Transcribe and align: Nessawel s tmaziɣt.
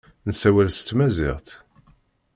Nessawel 0.27 0.69
s 0.71 0.79
tmaziɣt. 0.81 1.47